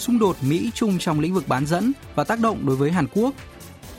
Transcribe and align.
xung 0.00 0.18
đột 0.18 0.36
Mỹ-Trung 0.42 0.98
trong 0.98 1.20
lĩnh 1.20 1.34
vực 1.34 1.48
bán 1.48 1.66
dẫn 1.66 1.92
và 2.14 2.24
tác 2.24 2.40
động 2.40 2.66
đối 2.66 2.76
với 2.76 2.92
Hàn 2.92 3.06
Quốc. 3.14 3.34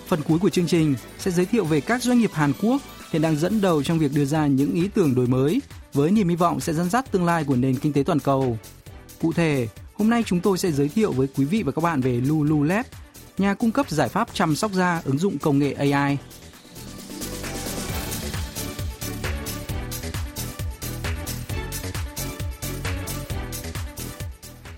Phần 0.07 0.21
cuối 0.27 0.39
của 0.39 0.49
chương 0.49 0.67
trình 0.67 0.95
sẽ 1.19 1.31
giới 1.31 1.45
thiệu 1.45 1.65
về 1.65 1.81
các 1.81 2.03
doanh 2.03 2.19
nghiệp 2.19 2.31
Hàn 2.33 2.53
Quốc 2.61 2.81
hiện 3.11 3.21
đang 3.21 3.35
dẫn 3.35 3.61
đầu 3.61 3.83
trong 3.83 3.99
việc 3.99 4.11
đưa 4.15 4.25
ra 4.25 4.47
những 4.47 4.73
ý 4.73 4.87
tưởng 4.93 5.15
đổi 5.15 5.27
mới 5.27 5.61
với 5.93 6.11
niềm 6.11 6.29
hy 6.29 6.35
vọng 6.35 6.59
sẽ 6.59 6.73
dẫn 6.73 6.89
dắt 6.89 7.11
tương 7.11 7.25
lai 7.25 7.43
của 7.43 7.55
nền 7.55 7.75
kinh 7.75 7.93
tế 7.93 8.03
toàn 8.03 8.19
cầu. 8.19 8.57
Cụ 9.21 9.33
thể, 9.33 9.67
hôm 9.93 10.09
nay 10.09 10.23
chúng 10.25 10.39
tôi 10.39 10.57
sẽ 10.57 10.71
giới 10.71 10.89
thiệu 10.89 11.11
với 11.11 11.27
quý 11.35 11.45
vị 11.45 11.63
và 11.63 11.71
các 11.71 11.81
bạn 11.81 12.01
về 12.01 12.21
Lululab, 12.25 12.85
nhà 13.37 13.53
cung 13.53 13.71
cấp 13.71 13.89
giải 13.89 14.09
pháp 14.09 14.27
chăm 14.33 14.55
sóc 14.55 14.71
da 14.73 15.01
ứng 15.05 15.17
dụng 15.17 15.37
công 15.37 15.59
nghệ 15.59 15.73
AI. 15.73 16.17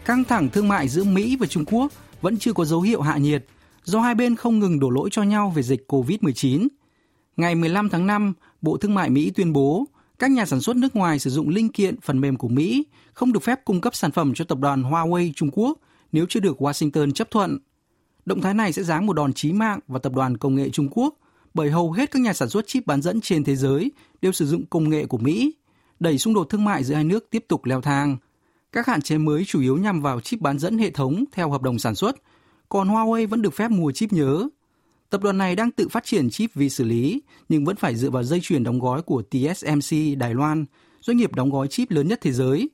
Căng 0.05 0.23
thẳng 0.23 0.49
thương 0.49 0.67
mại 0.67 0.87
giữa 0.87 1.03
Mỹ 1.03 1.37
và 1.39 1.47
Trung 1.47 1.65
Quốc 1.65 1.91
vẫn 2.21 2.37
chưa 2.37 2.53
có 2.53 2.65
dấu 2.65 2.81
hiệu 2.81 3.01
hạ 3.01 3.17
nhiệt 3.17 3.45
do 3.83 3.99
hai 3.99 4.15
bên 4.15 4.35
không 4.35 4.59
ngừng 4.59 4.79
đổ 4.79 4.89
lỗi 4.89 5.09
cho 5.11 5.23
nhau 5.23 5.49
về 5.55 5.63
dịch 5.63 5.85
COVID-19. 5.87 6.67
Ngày 7.37 7.55
15 7.55 7.89
tháng 7.89 8.07
5, 8.07 8.33
Bộ 8.61 8.77
Thương 8.77 8.95
mại 8.95 9.09
Mỹ 9.09 9.31
tuyên 9.35 9.53
bố 9.53 9.85
các 10.19 10.31
nhà 10.31 10.45
sản 10.45 10.61
xuất 10.61 10.75
nước 10.75 10.95
ngoài 10.95 11.19
sử 11.19 11.29
dụng 11.29 11.49
linh 11.49 11.69
kiện 11.69 12.01
phần 12.01 12.21
mềm 12.21 12.35
của 12.35 12.47
Mỹ 12.47 12.85
không 13.13 13.33
được 13.33 13.43
phép 13.43 13.65
cung 13.65 13.81
cấp 13.81 13.95
sản 13.95 14.11
phẩm 14.11 14.33
cho 14.33 14.45
tập 14.45 14.57
đoàn 14.59 14.83
Huawei 14.83 15.31
Trung 15.35 15.49
Quốc 15.53 15.79
nếu 16.11 16.25
chưa 16.29 16.39
được 16.39 16.61
Washington 16.61 17.11
chấp 17.11 17.31
thuận. 17.31 17.57
Động 18.25 18.41
thái 18.41 18.53
này 18.53 18.73
sẽ 18.73 18.83
giáng 18.83 19.05
một 19.05 19.13
đòn 19.13 19.33
chí 19.33 19.53
mạng 19.53 19.79
vào 19.87 19.99
tập 19.99 20.13
đoàn 20.15 20.37
công 20.37 20.55
nghệ 20.55 20.69
Trung 20.69 20.87
Quốc 20.91 21.15
bởi 21.53 21.71
hầu 21.71 21.91
hết 21.91 22.11
các 22.11 22.21
nhà 22.21 22.33
sản 22.33 22.49
xuất 22.49 22.67
chip 22.67 22.85
bán 22.85 23.01
dẫn 23.01 23.21
trên 23.21 23.43
thế 23.43 23.55
giới 23.55 23.91
đều 24.21 24.31
sử 24.31 24.45
dụng 24.45 24.65
công 24.65 24.89
nghệ 24.89 25.05
của 25.05 25.17
Mỹ, 25.17 25.53
đẩy 25.99 26.17
xung 26.17 26.33
đột 26.33 26.43
thương 26.49 26.65
mại 26.65 26.83
giữa 26.83 26.95
hai 26.95 27.03
nước 27.03 27.27
tiếp 27.29 27.45
tục 27.47 27.65
leo 27.65 27.81
thang. 27.81 28.17
Các 28.73 28.87
hạn 28.87 29.01
chế 29.01 29.17
mới 29.17 29.45
chủ 29.45 29.61
yếu 29.61 29.77
nhằm 29.77 30.01
vào 30.01 30.19
chip 30.19 30.41
bán 30.41 30.59
dẫn 30.59 30.77
hệ 30.77 30.91
thống 30.91 31.23
theo 31.31 31.49
hợp 31.49 31.61
đồng 31.61 31.79
sản 31.79 31.95
xuất, 31.95 32.15
còn 32.69 32.87
Huawei 32.89 33.27
vẫn 33.27 33.41
được 33.41 33.53
phép 33.53 33.71
mua 33.71 33.91
chip 33.91 34.13
nhớ. 34.13 34.47
Tập 35.09 35.21
đoàn 35.23 35.37
này 35.37 35.55
đang 35.55 35.71
tự 35.71 35.87
phát 35.87 36.05
triển 36.05 36.29
chip 36.29 36.53
vi 36.53 36.69
xử 36.69 36.83
lý, 36.83 37.21
nhưng 37.49 37.65
vẫn 37.65 37.75
phải 37.75 37.95
dựa 37.95 38.09
vào 38.09 38.23
dây 38.23 38.39
chuyền 38.41 38.63
đóng 38.63 38.79
gói 38.79 39.01
của 39.01 39.21
TSMC 39.21 40.17
Đài 40.17 40.33
Loan, 40.33 40.65
doanh 41.01 41.17
nghiệp 41.17 41.35
đóng 41.35 41.49
gói 41.49 41.67
chip 41.67 41.91
lớn 41.91 42.07
nhất 42.07 42.19
thế 42.21 42.31
giới. 42.31 42.69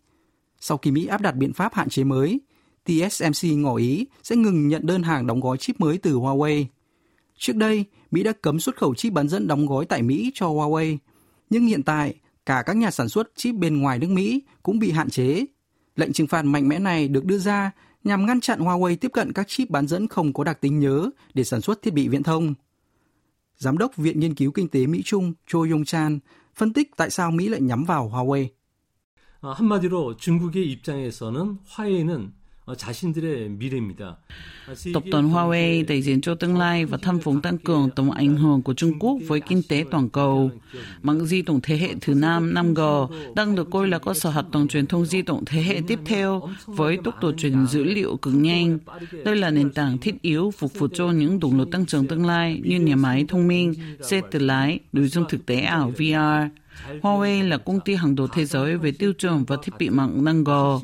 Sau 0.59 0.77
khi 0.77 0.91
Mỹ 0.91 1.05
áp 1.05 1.21
đặt 1.21 1.35
biện 1.35 1.53
pháp 1.53 1.73
hạn 1.73 1.89
chế 1.89 2.03
mới, 2.03 2.39
TSMC 2.85 3.49
ngỏ 3.57 3.75
ý 3.75 4.05
sẽ 4.23 4.35
ngừng 4.35 4.67
nhận 4.67 4.85
đơn 4.85 5.03
hàng 5.03 5.27
đóng 5.27 5.39
gói 5.39 5.57
chip 5.57 5.79
mới 5.79 5.97
từ 5.97 6.13
Huawei. 6.13 6.65
Trước 7.37 7.55
đây, 7.55 7.85
Mỹ 8.11 8.23
đã 8.23 8.31
cấm 8.41 8.59
xuất 8.59 8.77
khẩu 8.77 8.95
chip 8.95 9.13
bán 9.13 9.29
dẫn 9.29 9.47
đóng 9.47 9.65
gói 9.65 9.85
tại 9.85 10.01
Mỹ 10.01 10.31
cho 10.33 10.47
Huawei, 10.47 10.97
nhưng 11.49 11.65
hiện 11.65 11.83
tại 11.83 12.15
cả 12.45 12.63
các 12.65 12.77
nhà 12.77 12.91
sản 12.91 13.09
xuất 13.09 13.31
chip 13.35 13.55
bên 13.55 13.81
ngoài 13.81 13.99
nước 13.99 14.09
Mỹ 14.09 14.41
cũng 14.63 14.79
bị 14.79 14.91
hạn 14.91 15.09
chế 15.09 15.45
Lệnh 15.98 16.12
trừng 16.12 16.26
phạt 16.26 16.42
mạnh 16.42 16.68
mẽ 16.68 16.78
này 16.78 17.08
được 17.08 17.24
đưa 17.24 17.38
ra 17.38 17.70
nhằm 18.04 18.26
ngăn 18.26 18.40
chặn 18.40 18.60
Huawei 18.60 18.96
tiếp 18.96 19.10
cận 19.12 19.32
các 19.32 19.48
chip 19.48 19.70
bán 19.70 19.86
dẫn 19.86 20.08
không 20.08 20.32
có 20.32 20.44
đặc 20.44 20.60
tính 20.60 20.78
nhớ 20.78 21.10
để 21.34 21.44
sản 21.44 21.60
xuất 21.60 21.82
thiết 21.82 21.94
bị 21.94 22.08
viễn 22.08 22.22
thông. 22.22 22.54
Giám 23.56 23.78
đốc 23.78 23.96
Viện 23.96 24.20
Nghiên 24.20 24.34
cứu 24.34 24.52
Kinh 24.52 24.68
tế 24.68 24.86
Mỹ-Trung 24.86 25.32
Cho 25.46 25.58
Yong-chan 25.58 26.18
phân 26.54 26.72
tích 26.72 26.90
tại 26.96 27.10
sao 27.10 27.30
Mỹ 27.30 27.48
lại 27.48 27.60
nhắm 27.60 27.84
vào 27.84 28.10
Huawei. 28.14 28.48
한마디로 29.52 30.16
중국의 30.16 30.70
입장에서는 30.70 31.58
화웨이는 31.68 32.32
Tập 34.93 35.03
đoàn 35.11 35.29
Huawei 35.29 35.85
đại 35.87 36.01
diện 36.01 36.21
cho 36.21 36.35
tương 36.35 36.57
lai 36.57 36.85
và 36.85 36.97
tham 37.01 37.19
vọng 37.19 37.41
tăng 37.41 37.57
cường 37.57 37.89
tầm 37.95 38.09
ảnh 38.09 38.37
hưởng 38.37 38.61
của 38.61 38.73
Trung 38.73 38.99
Quốc 38.99 39.17
với 39.27 39.41
kinh 39.41 39.61
tế 39.69 39.85
toàn 39.91 40.09
cầu. 40.09 40.51
Mạng 41.01 41.25
di 41.25 41.41
động 41.41 41.59
thế 41.63 41.77
hệ 41.77 41.95
thứ 42.01 42.13
5 42.13 42.53
5G 42.53 43.07
đang 43.35 43.55
được 43.55 43.67
coi 43.71 43.87
là 43.87 43.99
cơ 43.99 44.13
sở 44.13 44.29
hạ 44.29 44.43
tầng 44.51 44.67
truyền 44.67 44.87
thông 44.87 45.05
di 45.05 45.21
động 45.21 45.45
thế 45.45 45.61
hệ 45.61 45.81
tiếp 45.87 45.99
theo 46.05 46.49
với 46.65 46.97
tốc 47.03 47.21
độ 47.21 47.31
truyền 47.37 47.67
dữ 47.67 47.83
liệu 47.83 48.17
cực 48.17 48.33
nhanh. 48.33 48.79
Đây 49.25 49.35
là 49.35 49.49
nền 49.49 49.71
tảng 49.71 49.97
thiết 49.97 50.21
yếu 50.21 50.51
phục 50.57 50.73
vụ 50.79 50.87
cho 50.93 51.07
những 51.07 51.39
động 51.39 51.57
lực 51.57 51.71
tăng 51.71 51.85
trưởng 51.85 52.07
tương 52.07 52.25
lai 52.25 52.61
như 52.63 52.79
nhà 52.79 52.95
máy 52.95 53.25
thông 53.27 53.47
minh, 53.47 53.73
xe 54.01 54.21
tự 54.31 54.39
lái, 54.39 54.79
nội 54.93 55.07
dung 55.07 55.25
thực 55.29 55.45
tế 55.45 55.59
ảo 55.59 55.91
VR. 55.97 56.51
Huawei 57.02 57.48
là 57.48 57.58
công 57.58 57.80
ty 57.80 57.94
hàng 57.94 58.14
đầu 58.14 58.26
thế 58.26 58.44
giới 58.44 58.76
về 58.76 58.92
tiêu 58.92 59.12
chuẩn 59.12 59.44
và 59.44 59.56
thiết 59.62 59.72
bị 59.78 59.90
mạng 59.90 60.24
5G. 60.24 60.80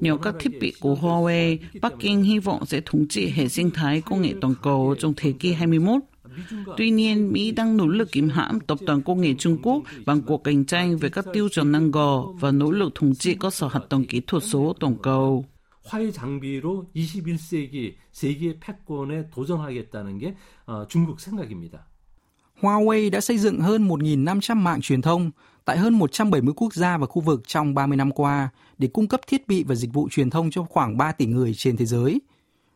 Nhờ 0.00 0.16
các 0.16 0.34
thiết 0.38 0.60
bị 0.60 0.72
của 0.80 0.94
Huawei, 0.94 1.58
Bắc 1.80 1.92
Kinh 2.00 2.22
hy 2.22 2.38
vọng 2.38 2.66
sẽ 2.66 2.80
thống 2.86 3.08
trị 3.08 3.28
hệ 3.28 3.48
sinh 3.48 3.70
thái 3.70 4.00
công 4.00 4.22
nghệ 4.22 4.34
toàn 4.40 4.54
cầu 4.62 4.94
trong 4.98 5.12
thế 5.16 5.32
kỷ 5.32 5.52
21. 5.52 6.02
Tuy 6.76 6.90
nhiên, 6.90 7.32
Mỹ 7.32 7.50
đang 7.50 7.76
nỗ 7.76 7.86
lực 7.86 8.12
kìm 8.12 8.28
hãm 8.28 8.60
tập 8.60 8.78
đoàn 8.86 9.02
công 9.02 9.20
nghệ 9.20 9.34
Trung 9.38 9.58
Quốc 9.62 9.82
bằng 10.06 10.22
cuộc 10.22 10.44
cạnh 10.44 10.64
tranh 10.64 10.96
về 10.96 11.08
các 11.08 11.24
tiêu 11.32 11.48
chuẩn 11.48 11.72
5G 11.72 12.32
và 12.38 12.50
nỗ 12.50 12.70
lực 12.70 12.94
thống 12.94 13.14
trị 13.14 13.34
cơ 13.34 13.50
sở 13.50 13.68
hạ 13.68 13.80
tầng 13.88 14.04
kỹ 14.04 14.20
thuật 14.26 14.42
số 14.42 14.74
toàn 14.80 14.96
cầu. 15.02 15.44
화해 15.84 16.10
장비로 16.12 16.86
21세기 16.94 17.96
세계 18.12 18.58
패권에 18.60 19.28
도전하겠다는 19.30 20.18
게 20.18 20.36
중국 20.88 21.20
생각입니다. 21.20 21.86
Huawei 22.61 23.09
đã 23.11 23.21
xây 23.21 23.37
dựng 23.37 23.59
hơn 23.59 23.87
1.500 23.87 24.55
mạng 24.55 24.81
truyền 24.81 25.01
thông 25.01 25.31
tại 25.65 25.77
hơn 25.77 25.93
170 25.93 26.53
quốc 26.57 26.73
gia 26.73 26.97
và 26.97 27.05
khu 27.05 27.21
vực 27.21 27.47
trong 27.47 27.73
30 27.73 27.97
năm 27.97 28.11
qua 28.11 28.49
để 28.77 28.87
cung 28.87 29.07
cấp 29.07 29.21
thiết 29.27 29.47
bị 29.47 29.63
và 29.63 29.75
dịch 29.75 29.93
vụ 29.93 30.09
truyền 30.11 30.29
thông 30.29 30.51
cho 30.51 30.63
khoảng 30.63 30.97
3 30.97 31.11
tỷ 31.11 31.25
người 31.25 31.53
trên 31.53 31.77
thế 31.77 31.85
giới. 31.85 32.21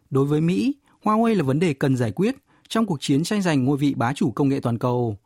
Đối 0.09 0.25
với 0.25 0.41
Mỹ, 0.41 0.75
Huawei 1.03 1.36
là 1.36 1.44
vấn 1.44 1.59
đề 1.59 1.74
cần 1.74 1.97
giải 1.97 2.12
quyết 2.12 2.36
trong 2.70 2.86
cuộc 2.86 3.02
chiến 3.02 3.24
tranh 3.24 3.41
giành 3.41 3.64
ngôi 3.66 3.78
vị 3.78 3.94
bá 3.94 4.14
chủ 4.14 4.31
công 4.31 4.50
nghệ 4.50 4.59
toàn 4.59 4.78
cầu. 4.78 5.18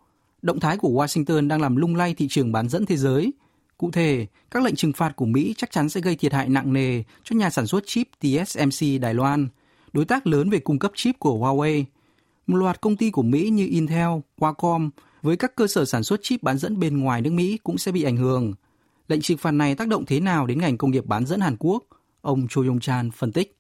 Động 0.42 0.60
thái 0.60 0.78
của 0.78 0.90
Washington 0.90 1.48
đang 1.48 1.62
làm 1.62 1.76
lung 1.76 1.96
lay 1.96 2.14
thị 2.14 2.28
trường 2.30 2.52
bán 2.52 2.70
dẫn 2.70 2.86
thế 2.86 2.98
giới. 2.98 3.34
Cụ 3.78 3.92
thể, 3.92 4.28
các 4.52 4.64
lệnh 4.64 4.76
trừng 4.76 4.94
phạt 4.94 5.16
của 5.16 5.26
Mỹ 5.26 5.54
chắc 5.58 5.72
chắn 5.72 5.90
sẽ 5.90 6.02
gây 6.02 6.16
thiệt 6.16 6.34
hại 6.34 6.50
nặng 6.50 6.74
nề 6.74 7.04
cho 7.24 7.36
nhà 7.36 7.50
sản 7.50 7.68
xuất 7.68 7.84
chip 7.88 8.08
TSMC 8.20 9.02
Đài 9.02 9.14
Loan, 9.14 9.48
đối 9.94 10.06
tác 10.06 10.28
lớn 10.28 10.50
về 10.50 10.60
cung 10.60 10.80
cấp 10.80 10.92
chip 10.96 11.20
của 11.20 11.38
Huawei– 11.40 11.84
một 12.47 12.57
loạt 12.57 12.81
công 12.81 12.97
ty 12.97 13.11
của 13.11 13.23
Mỹ 13.23 13.51
như 13.51 13.67
Intel, 13.67 14.09
Qualcomm 14.39 14.91
với 15.23 15.37
các 15.37 15.57
cơ 15.57 15.67
sở 15.67 15.85
sản 15.85 16.05
xuất 16.05 16.21
chip 16.23 16.43
bán 16.43 16.59
dẫn 16.59 16.79
bên 16.79 17.01
ngoài 17.01 17.23
nước 17.23 17.33
Mỹ 17.33 17.59
cũng 17.65 17.79
sẽ 17.79 17.93
bị 17.93 18.03
ảnh 18.03 18.17
hưởng. 18.17 18.53
Lệnh 19.09 19.21
trừng 19.21 19.39
phạt 19.39 19.51
này 19.51 19.75
tác 19.75 19.89
động 19.89 20.05
thế 20.07 20.21
nào 20.21 20.47
đến 20.47 20.59
ngành 20.59 20.79
công 20.79 20.91
nghiệp 20.91 21.07
bán 21.07 21.27
dẫn 21.27 21.41
Hàn 21.41 21.57
Quốc? 21.59 21.85
Ông 22.21 22.47
Cho 22.51 22.63
Yong 22.63 22.81
Chan 22.81 23.11
phân 23.11 23.33
tích. 23.33 23.57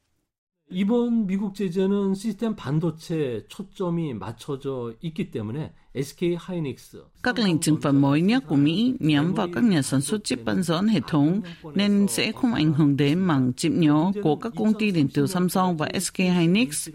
이번 0.72 1.26
미국 1.26 1.53
제재는 1.53 2.15
시스템 2.15 2.54
반도체 2.54 3.44
초점이 3.48 4.15
맞춰져 4.15 4.94
있기 5.03 5.32
때문에 5.32 5.72
SK 6.03 6.19
Hynix. 6.47 6.95
Các 7.23 7.39
lệnh 7.39 7.59
trừng 7.59 7.81
phạt 7.81 7.91
mới 7.91 8.22
nhất 8.22 8.44
của 8.47 8.56
Mỹ 8.56 8.94
nhắm 9.00 9.33
vào 9.33 9.47
các 9.53 9.63
nhà 9.63 9.81
sản 9.81 10.01
xuất 10.01 10.23
chip 10.23 10.45
bán 10.45 10.63
dẫn 10.63 10.88
hệ 10.88 11.00
thống 11.07 11.41
nên 11.75 12.07
sẽ 12.09 12.31
không 12.31 12.53
ảnh 12.53 12.73
hưởng 12.73 12.97
đến 12.97 13.19
mảng 13.19 13.53
chip 13.53 13.72
nhỏ 13.72 14.11
của 14.23 14.35
các 14.35 14.53
công 14.57 14.73
ty 14.73 14.91
điện 14.91 15.07
tử 15.13 15.28
Samsung 15.28 15.78
và 15.78 15.91
SK 16.01 16.17
Hynix. 16.17 16.89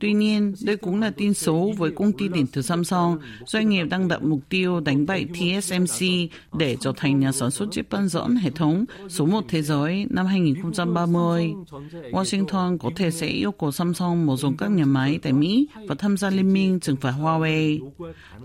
Tuy 0.00 0.12
nhiên, 0.12 0.54
đây 0.62 0.76
cũng 0.76 1.00
là 1.00 1.10
tin 1.10 1.34
xấu 1.34 1.74
với 1.78 1.90
công 1.90 2.12
ty 2.12 2.28
điện 2.28 2.46
tử 2.46 2.62
Samsung. 2.62 3.18
Doanh 3.46 3.68
nghiệp 3.68 3.84
đang 3.84 4.08
đặt 4.08 4.22
mục 4.22 4.40
tiêu 4.48 4.80
đánh 4.80 5.06
bại 5.06 5.24
TSMC 5.24 6.06
để 6.58 6.76
trở 6.80 6.92
thành 6.96 7.20
nhà 7.20 7.32
sản 7.32 7.50
xuất 7.50 7.68
chip 7.72 7.90
bán 7.90 8.08
dẫn 8.08 8.36
hệ 8.36 8.50
thống 8.50 8.84
số 9.08 9.26
một 9.26 9.44
thế 9.48 9.62
giới 9.62 10.06
năm 10.10 10.26
2030. 10.26 11.52
Washington 12.12 12.78
có 12.78 12.90
thể 12.96 13.10
sẽ 13.10 13.26
yêu 13.26 13.52
cầu 13.52 13.72
Samsung 13.72 14.26
mở 14.26 14.36
rộng 14.36 14.56
các 14.56 14.70
nhà 14.70 14.84
máy 14.84 15.18
tại 15.22 15.32
Mỹ 15.32 15.68
và 15.86 15.94
tham 15.94 16.16
gia 16.16 16.30
liên 16.30 16.52
minh 16.52 16.80
trừng 16.80 16.96
phạt 16.96 17.14
Huawei. 17.20 17.90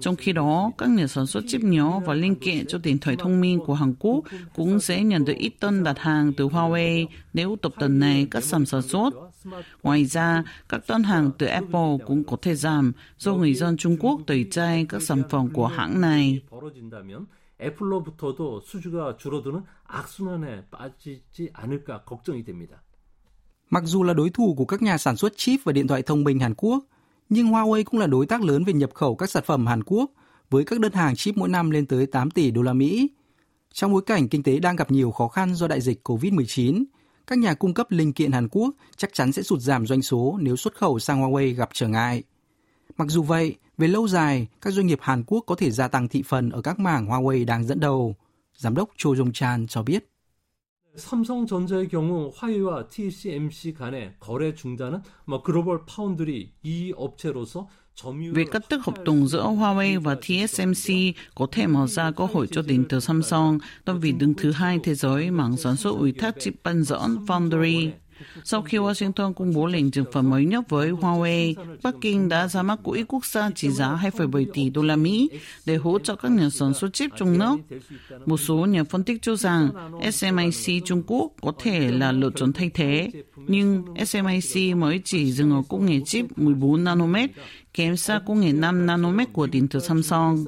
Trong 0.00 0.16
khi 0.16 0.32
đó, 0.32 0.70
các 0.78 0.88
nhà 0.88 1.06
sản 1.06 1.26
xuất 1.26 1.44
chip 1.46 1.60
nhỏ 1.60 2.00
và 2.06 2.14
linh 2.14 2.34
kiện 2.34 2.66
cho 2.66 2.78
điện 2.78 2.98
thoại 2.98 3.16
thông 3.18 3.40
minh 3.40 3.60
của 3.66 3.74
Hàn 3.74 3.94
Quốc 3.98 4.24
cũng 4.54 4.80
sẽ 4.80 5.04
nhận 5.04 5.24
được 5.24 5.36
ít 5.36 5.52
tân 5.60 5.84
đặt 5.84 5.98
hàng 5.98 6.32
từ 6.32 6.48
Huawei 6.48 7.06
nếu 7.32 7.56
tập 7.62 7.72
đoàn 7.78 7.98
này 7.98 8.26
cắt 8.30 8.44
giảm 8.44 8.66
sản 8.66 8.82
xuất. 8.82 9.10
Ngoài 9.82 10.04
ra, 10.04 10.44
các 10.68 10.80
đơn 10.88 11.02
hàng 11.02 11.30
từ 11.38 11.46
Apple 11.46 11.96
cũng 12.06 12.24
có 12.24 12.36
thể 12.42 12.54
giảm 12.54 12.92
do 13.18 13.34
người 13.34 13.54
dân 13.54 13.76
Trung 13.76 13.96
Quốc 14.00 14.20
tẩy 14.26 14.46
chay 14.50 14.86
các 14.88 15.02
sản 15.02 15.22
phẩm 15.30 15.48
của 15.52 15.66
hãng 15.66 16.00
này. 16.00 16.42
애플로부터도 17.60 18.60
수주가 18.60 19.16
줄어드는 19.16 19.62
악순환에 19.84 20.64
빠지지 20.70 21.50
않을까 21.52 22.04
걱정이 22.04 22.44
됩니다. 22.44 22.82
Mặc 23.70 23.84
dù 23.84 24.02
là 24.02 24.14
đối 24.14 24.30
thủ 24.30 24.54
của 24.54 24.64
các 24.64 24.82
nhà 24.82 24.98
sản 24.98 25.16
xuất 25.16 25.36
chip 25.36 25.60
và 25.64 25.72
điện 25.72 25.86
thoại 25.88 26.02
thông 26.02 26.24
minh 26.24 26.40
Hàn 26.40 26.54
Quốc, 26.56 26.84
nhưng 27.29 27.47
Huawei 27.47 27.83
cũng 27.83 27.99
là 27.99 28.07
đối 28.07 28.25
tác 28.25 28.41
lớn 28.41 28.63
về 28.63 28.73
nhập 28.73 28.89
khẩu 28.93 29.15
các 29.15 29.29
sản 29.29 29.43
phẩm 29.45 29.67
Hàn 29.67 29.83
Quốc 29.83 30.11
với 30.49 30.63
các 30.63 30.79
đơn 30.79 30.93
hàng 30.93 31.15
chip 31.15 31.37
mỗi 31.37 31.49
năm 31.49 31.71
lên 31.71 31.85
tới 31.85 32.05
8 32.05 32.31
tỷ 32.31 32.51
đô 32.51 32.61
la 32.61 32.73
Mỹ. 32.73 33.09
Trong 33.73 33.93
bối 33.93 34.01
cảnh 34.05 34.29
kinh 34.29 34.43
tế 34.43 34.59
đang 34.59 34.75
gặp 34.75 34.91
nhiều 34.91 35.11
khó 35.11 35.27
khăn 35.27 35.55
do 35.55 35.67
đại 35.67 35.81
dịch 35.81 36.07
COVID-19, 36.07 36.83
các 37.27 37.37
nhà 37.37 37.53
cung 37.53 37.73
cấp 37.73 37.91
linh 37.91 38.13
kiện 38.13 38.31
Hàn 38.31 38.47
Quốc 38.51 38.75
chắc 38.97 39.13
chắn 39.13 39.31
sẽ 39.31 39.43
sụt 39.43 39.59
giảm 39.59 39.87
doanh 39.87 40.01
số 40.01 40.37
nếu 40.41 40.55
xuất 40.55 40.75
khẩu 40.75 40.99
sang 40.99 41.21
Huawei 41.21 41.55
gặp 41.55 41.69
trở 41.73 41.87
ngại. 41.87 42.23
Mặc 42.97 43.07
dù 43.09 43.23
vậy, 43.23 43.55
về 43.77 43.87
lâu 43.87 44.07
dài, 44.07 44.47
các 44.61 44.73
doanh 44.73 44.87
nghiệp 44.87 44.99
Hàn 45.01 45.23
Quốc 45.23 45.43
có 45.47 45.55
thể 45.55 45.71
gia 45.71 45.87
tăng 45.87 46.07
thị 46.07 46.23
phần 46.27 46.49
ở 46.49 46.61
các 46.61 46.79
mảng 46.79 47.07
Huawei 47.07 47.45
đang 47.45 47.63
dẫn 47.63 47.79
đầu. 47.79 48.15
Giám 48.57 48.75
đốc 48.75 48.89
Cho 48.97 49.09
Jong 49.09 49.31
Chan 49.31 49.67
cho 49.67 49.83
biết. 49.83 50.09
삼성전자의 50.95 51.87
경우 51.87 52.31
화웨이와 52.35 52.87
TSMC 52.87 53.73
간의 53.73 54.15
거래 54.19 54.53
중단은 54.53 55.01
뭐 55.25 55.41
글로벌 55.43 55.85
파운드리 55.85 56.51
이 56.63 56.93
업체로서 56.95 57.67
Về 58.33 58.45
cắt 58.51 58.69
tức 58.69 58.85
hợp 58.85 59.03
đồng 59.05 59.27
giữa 59.27 59.43
Huawei 59.43 60.01
và 60.01 60.15
TSMC 60.15 61.15
có 61.35 61.47
thể 61.51 61.67
mở 61.67 61.87
ra 61.87 62.11
cơ 62.11 62.25
hội 62.33 62.47
cho 62.51 62.61
đến 62.61 62.85
từ 62.89 62.99
Samsung, 62.99 63.57
đơn 63.85 63.99
vị 63.99 64.11
đứng 64.11 64.33
thứ 64.33 64.51
hai 64.51 64.79
thế 64.83 64.95
giới 64.95 65.31
mảng 65.31 65.57
sản 65.57 65.75
xuất 65.75 65.95
ủy 65.97 66.11
thác 66.11 66.35
chip 66.39 66.53
bán 66.63 66.83
dẫn 66.83 67.25
Foundry. 67.27 67.91
Sau 68.43 68.61
khi 68.61 68.77
Washington 68.77 69.33
công 69.33 69.53
bố 69.53 69.65
lệnh 69.65 69.91
trừng 69.91 70.05
phạt 70.11 70.21
mới 70.21 70.45
nhất 70.45 70.69
với 70.69 70.91
Huawei, 70.91 71.53
Bắc 71.83 71.95
Kinh 72.01 72.29
đã 72.29 72.47
ra 72.47 72.61
mắt 72.61 72.79
quỹ 72.83 73.03
quốc 73.07 73.25
gia 73.25 73.49
trị 73.51 73.69
giá 73.69 73.99
2,7 74.03 74.45
tỷ 74.53 74.69
đô 74.69 74.81
la 74.81 74.95
Mỹ 74.95 75.29
để 75.65 75.75
hỗ 75.75 75.99
trợ 75.99 76.15
các 76.15 76.31
nhà 76.31 76.49
sản 76.49 76.73
xuất 76.73 76.93
chip 76.93 77.11
trong 77.17 77.37
nước. 77.37 77.57
Một 78.25 78.37
số 78.37 78.55
nhà 78.55 78.83
phân 78.83 79.03
tích 79.03 79.21
cho 79.21 79.35
rằng 79.35 79.69
SMIC 80.13 80.85
Trung 80.85 81.03
Quốc 81.07 81.31
có 81.41 81.53
thể 81.63 81.91
là 81.91 82.11
lựa 82.11 82.29
chọn 82.35 82.53
thay 82.53 82.69
thế, 82.73 83.11
nhưng 83.47 83.83
SMIC 84.05 84.75
mới 84.75 85.01
chỉ 85.05 85.31
dừng 85.31 85.51
ở 85.51 85.61
công 85.69 85.85
nghệ 85.85 85.99
chip 86.05 86.37
14 86.37 86.83
nanomet, 86.83 87.31
kém 87.74 87.96
xa 87.96 88.20
công 88.26 88.40
nghệ 88.40 88.52
5 88.52 88.86
nanomet 88.86 89.32
của 89.32 89.46
điện 89.46 89.68
tử 89.68 89.80
Samsung. 89.80 90.44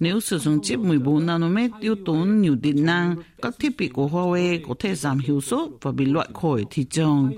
Nếu 0.00 0.20
sử 0.20 0.38
dụng 0.38 0.62
chip 0.62 0.78
14 0.78 1.26
nanomet 1.26 1.70
tiêu 1.80 1.94
tốn 2.06 2.40
nhiều 2.40 2.54
điện 2.54 2.86
năng, 2.86 3.16
các 3.42 3.54
thiết 3.58 3.76
bị 3.78 3.88
của 3.88 4.08
Huawei 4.08 4.60
có 4.68 4.74
thể 4.78 4.94
giảm 4.94 5.18
hiệu 5.18 5.40
suất 5.40 5.68
và 5.82 5.92
bị 5.92 6.04
loại 6.04 6.28
khỏi 6.34 6.64
thị 6.70 6.84
trường. 6.90 7.32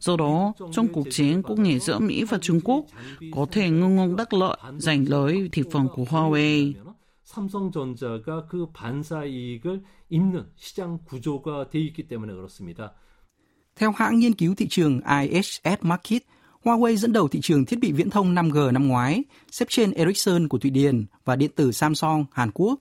Do 0.00 0.16
đó, 0.16 0.52
trong 0.72 0.88
cuộc 0.88 1.06
chiến 1.10 1.42
công 1.42 1.62
nghệ 1.62 1.78
giữa 1.78 1.98
Mỹ 1.98 2.24
và 2.24 2.38
Trung 2.38 2.60
Quốc, 2.64 2.84
có 3.34 3.46
thể 3.52 3.70
ngưng 3.70 3.96
ngông 3.96 4.16
đắc 4.16 4.34
lợi 4.34 4.56
giành 4.78 5.08
lấy 5.08 5.48
thị 5.52 5.62
phần 5.72 5.88
của 5.94 6.04
Huawei. 6.04 6.74
삼성전자가 7.26 8.46
그 8.46 8.70
반사 8.72 9.24
이익을 9.24 9.82
입는 10.08 10.46
시장 10.56 10.98
구조가 11.04 11.68
돼 11.70 11.80
있기 11.80 12.06
때문에 12.06 12.32
그렇습니다. 12.32 12.94
Theo 13.74 13.92
hãng 13.92 14.18
nghiên 14.18 14.34
cứu 14.34 14.54
thị 14.54 14.66
trường 14.68 15.00
IHS 15.00 15.60
Markit, 15.82 16.22
Huawei 16.63 16.95
dẫn 16.95 17.13
đầu 17.13 17.27
thị 17.27 17.39
trường 17.41 17.65
thiết 17.65 17.79
bị 17.79 17.91
viễn 17.91 18.09
thông 18.09 18.35
5G 18.35 18.71
năm 18.71 18.87
ngoái, 18.87 19.23
xếp 19.51 19.65
trên 19.69 19.91
Ericsson 19.91 20.47
của 20.47 20.57
Thụy 20.57 20.71
Điển 20.71 21.05
và 21.25 21.35
điện 21.35 21.51
tử 21.55 21.71
Samsung 21.71 22.25
Hàn 22.31 22.51
Quốc. 22.53 22.79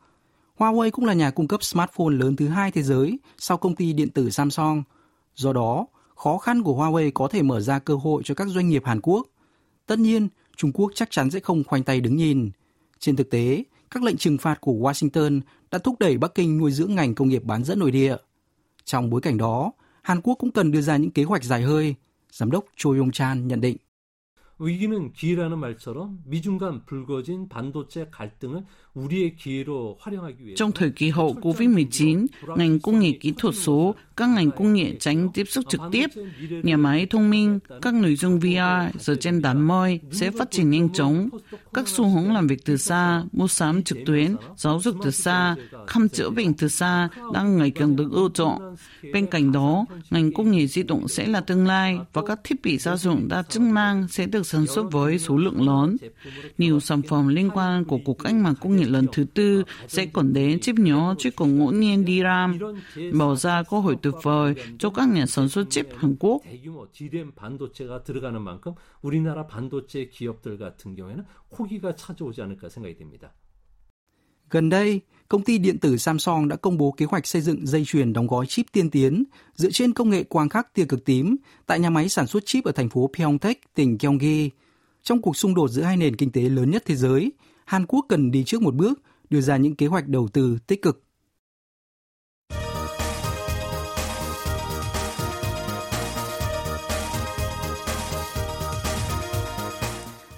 Huawei 0.59 0.91
cũng 0.91 1.05
là 1.05 1.13
nhà 1.13 1.31
cung 1.31 1.49
cấp 1.49 1.65
smartphone 1.65 2.15
lớn 2.15 2.37
thứ 2.37 2.49
hai 2.49 2.71
thế 2.71 2.83
giới 2.83 3.19
sau 3.39 3.57
công 3.57 3.77
ty 3.77 3.93
điện 3.93 4.11
tử 4.11 4.31
Samsung. 4.31 4.83
Do 5.35 5.53
đó, 5.53 5.87
khó 6.17 6.39
khăn 6.39 6.63
của 6.63 6.75
Huawei 6.75 7.11
có 7.15 7.29
thể 7.29 7.43
mở 7.43 7.61
ra 7.61 7.79
cơ 7.79 7.95
hội 7.95 8.23
cho 8.25 8.35
các 8.35 8.49
doanh 8.49 8.69
nghiệp 8.69 8.83
Hàn 8.85 9.01
Quốc. 9.01 9.27
Tất 9.87 9.99
nhiên, 9.99 10.29
Trung 10.57 10.73
Quốc 10.73 10.93
chắc 10.95 11.11
chắn 11.11 11.31
sẽ 11.31 11.41
không 11.41 11.65
khoanh 11.65 11.83
tay 11.83 12.01
đứng 12.01 12.17
nhìn. 12.17 12.51
Trên 12.99 13.17
thực 13.17 13.31
tế, 13.31 13.65
các 13.91 14.03
lệnh 14.03 14.17
trừng 14.17 14.39
phạt 14.39 14.61
của 14.61 14.73
Washington 14.73 15.41
đã 15.71 15.79
thúc 15.79 15.95
đẩy 16.01 16.19
Bắc 16.19 16.35
Kinh 16.35 16.59
nuôi 16.59 16.73
dưỡng 16.73 16.95
ngành 16.95 17.15
công 17.15 17.29
nghiệp 17.29 17.45
bán 17.45 17.65
dẫn 17.65 17.79
nội 17.79 17.91
địa. 17.91 18.17
Trong 18.85 19.11
bối 19.11 19.21
cảnh 19.21 19.37
đó, 19.37 19.73
Hàn 20.03 20.21
Quốc 20.21 20.35
cũng 20.35 20.51
cần 20.51 20.71
đưa 20.71 20.81
ra 20.81 20.97
những 20.97 21.11
kế 21.11 21.25
hoạch 21.25 21.45
dài 21.45 21.63
hơi. 21.63 21.95
Giám 22.32 22.52
đốc 22.52 22.66
Cho 22.76 22.90
Yong 22.90 23.12
Chan 23.12 23.48
nhận 23.48 23.62
định. 23.62 23.78
위기는 24.58 25.12
기회라는 25.12 25.60
말처럼 25.60 26.20
미중 26.26 26.58
간 26.58 26.86
불거진 26.86 27.50
반도체 27.50 28.08
갈등을 28.10 28.64
trong 30.57 30.73
thời 30.73 30.91
kỳ 30.91 31.11
hậu 31.11 31.35
COVID-19, 31.35 32.27
ngành 32.57 32.81
công 32.81 32.99
nghệ 33.01 33.13
kỹ 33.21 33.33
thuật 33.39 33.55
số, 33.55 33.95
các 34.17 34.29
ngành 34.29 34.51
công 34.51 34.73
nghệ 34.73 34.97
tránh 35.01 35.29
tiếp 35.35 35.45
xúc 35.49 35.65
trực 35.69 35.81
tiếp, 35.93 36.07
nhà 36.63 36.77
máy 36.77 37.07
thông 37.11 37.31
minh, 37.31 37.59
các 37.83 37.95
nội 37.95 38.17
dung 38.17 38.41
VR 38.41 38.99
giờ 38.99 39.15
trên 39.21 39.43
đám 39.43 39.69
môi 39.69 40.01
sẽ 40.11 40.31
phát 40.31 40.51
triển 40.51 40.71
nhanh 40.71 40.89
chóng. 40.93 41.29
Các 41.75 41.89
xu 41.89 42.09
hướng 42.09 42.33
làm 42.33 42.47
việc 42.47 42.65
từ 42.65 42.77
xa, 42.77 43.23
mua 43.33 43.49
sắm 43.49 43.83
trực 43.83 43.99
tuyến, 44.07 44.37
giáo 44.57 44.81
dục 44.81 44.97
từ 45.05 45.11
xa, 45.11 45.57
khám 45.87 46.09
chữa 46.09 46.31
bệnh 46.31 46.55
từ 46.55 46.69
xa 46.69 47.09
đang 47.35 47.57
ngày 47.59 47.71
càng 47.71 47.97
được 47.97 48.11
ưa 48.13 48.29
chuộng. 48.35 48.77
Bên 49.13 49.27
cạnh 49.27 49.53
đó, 49.53 49.85
ngành 50.11 50.33
công 50.33 50.51
nghệ 50.51 50.67
di 50.67 50.83
động 50.83 51.09
sẽ 51.09 51.27
là 51.27 51.41
tương 51.41 51.67
lai 51.67 51.99
và 52.13 52.23
các 52.27 52.41
thiết 52.45 52.63
bị 52.63 52.79
gia 52.79 52.97
dụng 52.97 53.29
đa 53.29 53.43
chức 53.43 53.63
năng 53.63 54.09
sẽ 54.09 54.27
được 54.27 54.47
sản 54.47 54.67
xuất 54.67 54.93
với 54.93 55.19
số 55.19 55.37
lượng 55.37 55.67
lớn. 55.67 55.97
Nhiều 56.59 56.81
sản 56.81 57.03
phẩm 57.03 57.29
liên 57.29 57.51
quan 57.55 57.85
của 57.85 57.99
cuộc 58.05 58.19
cách 58.19 58.35
mạng 58.35 58.55
công 58.61 58.77
nghệ 58.77 58.80
nghỉ 58.81 58.87
lần 58.87 59.07
thứ 59.13 59.25
tư 59.35 59.63
sẽ 59.89 60.07
còn 60.07 60.33
đến 60.33 60.61
chip 60.61 60.79
nhỏ 60.79 61.15
chứ 61.19 61.31
còn 61.37 61.59
ngũ 61.59 61.71
niên 61.71 62.05
đi 62.05 62.23
ra. 62.23 62.55
Mở 63.13 63.37
ra 63.37 63.63
cơ 63.63 63.81
hội 63.81 63.97
tuyệt 64.03 64.15
vời 64.23 64.55
cho 64.79 64.91
các 64.91 65.09
nhà 65.09 65.27
sản 65.27 65.49
xuất 65.49 65.71
chip 65.71 65.87
Hàn 65.97 66.17
Quốc. 66.21 66.43
Gần 74.51 74.69
đây, 74.69 75.01
công 75.29 75.43
ty 75.43 75.59
điện 75.59 75.79
tử 75.79 75.97
Samsung 75.97 76.49
đã 76.49 76.57
công 76.57 76.79
bố 76.79 76.91
kế 76.91 77.07
hoạch 77.07 77.27
xây 77.27 77.43
dựng 77.43 77.67
dây 77.67 77.85
chuyền 77.85 78.13
đóng 78.13 78.27
gói 78.27 78.47
chip 78.47 78.67
tiên 78.73 78.91
tiến 78.91 79.25
dựa 79.55 79.71
trên 79.71 79.93
công 79.93 80.11
nghệ 80.11 80.23
quang 80.25 80.49
khắc 80.49 80.75
tia 80.75 80.85
cực 80.85 81.05
tím 81.05 81.37
tại 81.67 81.81
nhà 81.81 81.91
máy 81.91 82.09
sản 82.09 82.27
xuất 82.27 82.47
chip 82.47 82.65
ở 82.65 82.73
thành 82.73 82.89
phố 82.89 83.11
Pyeongtaek, 83.17 83.75
tỉnh 83.75 83.97
Gyeonggi. 84.01 84.51
Trong 85.03 85.23
cuộc 85.23 85.37
xung 85.37 85.55
đột 85.55 85.69
giữa 85.69 85.83
hai 85.83 85.97
nền 85.97 86.17
kinh 86.17 86.33
tế 86.33 86.41
lớn 86.41 86.71
nhất 86.71 86.83
thế 86.87 86.97
giới, 86.97 87.33
Hàn 87.71 87.87
Quốc 87.87 88.07
cần 88.09 88.31
đi 88.31 88.45
trước 88.45 88.63
một 88.63 88.75
bước, 88.75 89.01
đưa 89.31 89.41
ra 89.41 89.57
những 89.57 89.75
kế 89.75 89.87
hoạch 89.87 90.09
đầu 90.09 90.29
tư 90.29 90.59
tích 90.67 90.83
cực. 90.83 91.03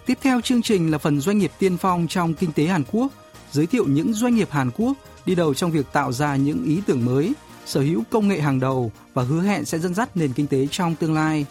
Tiếp 0.06 0.18
theo 0.22 0.40
chương 0.40 0.62
trình 0.62 0.90
là 0.90 0.98
phần 0.98 1.20
doanh 1.20 1.38
nghiệp 1.38 1.50
tiên 1.58 1.76
phong 1.76 2.06
trong 2.08 2.34
kinh 2.34 2.52
tế 2.52 2.66
Hàn 2.66 2.82
Quốc, 2.92 3.12
giới 3.50 3.66
thiệu 3.66 3.84
những 3.88 4.12
doanh 4.12 4.34
nghiệp 4.34 4.50
Hàn 4.50 4.70
Quốc 4.76 4.92
đi 5.26 5.34
đầu 5.34 5.54
trong 5.54 5.70
việc 5.70 5.86
tạo 5.92 6.12
ra 6.12 6.36
những 6.36 6.64
ý 6.64 6.82
tưởng 6.86 7.04
mới, 7.04 7.32
sở 7.66 7.80
hữu 7.80 8.02
công 8.10 8.28
nghệ 8.28 8.40
hàng 8.40 8.60
đầu 8.60 8.92
và 9.14 9.22
hứa 9.22 9.42
hẹn 9.42 9.64
sẽ 9.64 9.78
dẫn 9.78 9.94
dắt 9.94 10.16
nền 10.16 10.32
kinh 10.32 10.46
tế 10.46 10.66
trong 10.70 10.94
tương 10.94 11.14
lai. 11.14 11.46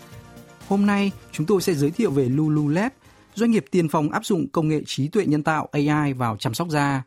Hôm 0.67 0.85
nay, 0.85 1.11
chúng 1.31 1.45
tôi 1.45 1.61
sẽ 1.61 1.73
giới 1.73 1.91
thiệu 1.91 2.11
về 2.11 2.29
Lululab, 2.29 2.91
doanh 3.35 3.51
nghiệp 3.51 3.65
tiên 3.71 3.87
phong 3.87 4.11
áp 4.11 4.25
dụng 4.25 4.47
công 4.47 4.67
nghệ 4.67 4.81
trí 4.85 5.07
tuệ 5.07 5.25
nhân 5.25 5.43
tạo 5.43 5.69
AI 5.71 6.13
vào 6.13 6.37
chăm 6.37 6.53
sóc 6.53 6.69
da. 6.69 7.03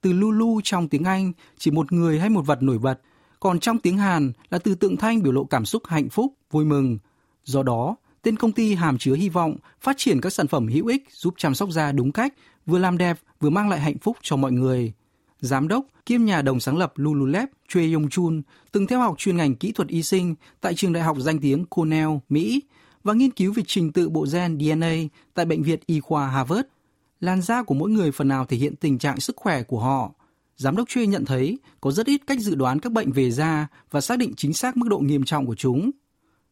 Từ 0.00 0.12
Lulu 0.12 0.60
trong 0.64 0.88
tiếng 0.88 1.04
Anh 1.04 1.32
chỉ 1.58 1.70
một 1.70 1.92
người 1.92 2.20
hay 2.20 2.28
một 2.28 2.42
vật 2.46 2.62
nổi 2.62 2.78
bật, 2.78 3.00
còn 3.40 3.60
trong 3.60 3.78
tiếng 3.78 3.98
Hàn 3.98 4.32
là 4.50 4.58
từ 4.58 4.74
tượng 4.74 4.96
thanh 4.96 5.22
biểu 5.22 5.32
lộ 5.32 5.44
cảm 5.44 5.64
xúc 5.64 5.82
hạnh 5.86 6.08
phúc, 6.08 6.34
vui 6.50 6.64
mừng. 6.64 6.98
Do 7.44 7.62
đó, 7.62 7.96
tên 8.22 8.36
công 8.36 8.52
ty 8.52 8.74
hàm 8.74 8.98
chứa 8.98 9.14
hy 9.14 9.28
vọng 9.28 9.56
phát 9.80 9.96
triển 9.98 10.20
các 10.20 10.32
sản 10.32 10.48
phẩm 10.48 10.68
hữu 10.68 10.86
ích 10.86 11.04
giúp 11.10 11.34
chăm 11.36 11.54
sóc 11.54 11.70
da 11.70 11.92
đúng 11.92 12.12
cách, 12.12 12.34
vừa 12.66 12.78
làm 12.78 12.98
đẹp 12.98 13.18
vừa 13.40 13.50
mang 13.50 13.68
lại 13.68 13.80
hạnh 13.80 13.98
phúc 13.98 14.16
cho 14.22 14.36
mọi 14.36 14.52
người. 14.52 14.92
Giám 15.40 15.68
đốc 15.68 15.86
kiêm 16.06 16.24
nhà 16.24 16.42
đồng 16.42 16.60
sáng 16.60 16.78
lập 16.78 16.92
Lululab 16.96 17.48
Choi 17.68 17.92
Yong 17.92 18.08
Chun 18.08 18.42
từng 18.72 18.86
theo 18.86 19.00
học 19.00 19.14
chuyên 19.18 19.36
ngành 19.36 19.54
kỹ 19.54 19.72
thuật 19.72 19.88
y 19.88 20.02
sinh 20.02 20.34
tại 20.60 20.74
trường 20.74 20.92
đại 20.92 21.02
học 21.02 21.16
danh 21.20 21.38
tiếng 21.38 21.64
Cornell, 21.64 22.10
Mỹ 22.28 22.62
và 23.04 23.14
nghiên 23.14 23.30
cứu 23.30 23.52
về 23.52 23.62
trình 23.66 23.92
tự 23.92 24.08
bộ 24.08 24.26
gen 24.32 24.58
DNA 24.58 24.92
tại 25.34 25.44
bệnh 25.44 25.62
viện 25.62 25.80
y 25.86 26.00
khoa 26.00 26.28
Harvard. 26.28 26.68
Làn 27.20 27.42
da 27.42 27.62
của 27.62 27.74
mỗi 27.74 27.90
người 27.90 28.12
phần 28.12 28.28
nào 28.28 28.44
thể 28.44 28.56
hiện 28.56 28.76
tình 28.76 28.98
trạng 28.98 29.20
sức 29.20 29.36
khỏe 29.36 29.62
của 29.62 29.80
họ. 29.80 30.12
Giám 30.56 30.76
đốc 30.76 30.88
Choi 30.88 31.06
nhận 31.06 31.24
thấy 31.24 31.58
có 31.80 31.90
rất 31.90 32.06
ít 32.06 32.20
cách 32.26 32.40
dự 32.40 32.54
đoán 32.54 32.80
các 32.80 32.92
bệnh 32.92 33.12
về 33.12 33.30
da 33.30 33.66
và 33.90 34.00
xác 34.00 34.18
định 34.18 34.34
chính 34.36 34.52
xác 34.52 34.76
mức 34.76 34.86
độ 34.88 34.98
nghiêm 34.98 35.24
trọng 35.24 35.46
của 35.46 35.54
chúng. 35.54 35.90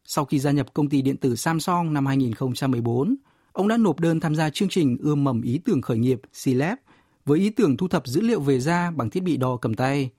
Sau 0.05 0.25
khi 0.25 0.39
gia 0.39 0.51
nhập 0.51 0.73
công 0.73 0.89
ty 0.89 1.01
điện 1.01 1.17
tử 1.17 1.35
Samsung 1.35 1.93
năm 1.93 2.05
2014, 2.05 3.15
ông 3.51 3.67
đã 3.67 3.77
nộp 3.77 3.99
đơn 3.99 4.19
tham 4.19 4.35
gia 4.35 4.49
chương 4.49 4.69
trình 4.69 4.97
ươm 4.99 5.23
mầm 5.23 5.41
ý 5.41 5.59
tưởng 5.65 5.81
khởi 5.81 5.97
nghiệp 5.97 6.21
C-Lab 6.33 6.75
với 7.25 7.39
ý 7.39 7.49
tưởng 7.49 7.77
thu 7.77 7.87
thập 7.87 8.07
dữ 8.07 8.21
liệu 8.21 8.39
về 8.41 8.59
da 8.59 8.91
bằng 8.91 9.09
thiết 9.09 9.23
bị 9.23 9.37
đo 9.37 9.57
cầm 9.57 9.73
tay. 9.73 10.09